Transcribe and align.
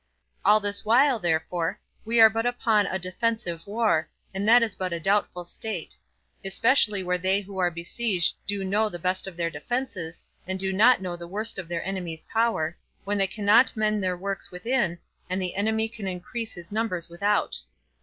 All 0.43 0.59
this 0.59 0.83
while, 0.83 1.19
therefore, 1.19 1.79
we 2.05 2.19
are 2.19 2.27
but 2.27 2.47
upon 2.47 2.87
a 2.87 2.97
defensive 2.97 3.67
war, 3.67 4.09
and 4.33 4.47
that 4.49 4.63
is 4.63 4.73
but 4.73 4.91
a 4.91 4.99
doubtful 4.99 5.45
state; 5.45 5.95
especially 6.43 7.03
where 7.03 7.19
they 7.19 7.41
who 7.41 7.59
are 7.59 7.69
besieged 7.69 8.33
do 8.47 8.63
know 8.63 8.89
the 8.89 8.97
best 8.97 9.27
of 9.27 9.37
their 9.37 9.51
defences, 9.51 10.23
and 10.47 10.59
do 10.59 10.73
not 10.73 11.03
know 11.03 11.15
the 11.15 11.27
worst 11.27 11.59
of 11.59 11.67
their 11.67 11.85
enemy's 11.85 12.23
power; 12.23 12.75
when 13.03 13.19
they 13.19 13.27
cannot 13.27 13.77
mend 13.77 14.03
their 14.03 14.17
works 14.17 14.49
within, 14.49 14.97
and 15.29 15.39
the 15.39 15.53
enemy 15.53 15.87
can 15.87 16.07
increase 16.07 16.53
his 16.53 16.71
numbers 16.71 17.07
without. 17.07 17.59